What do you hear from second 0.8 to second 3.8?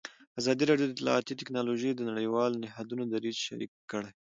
د اطلاعاتی تکنالوژي د نړیوالو نهادونو دریځ شریک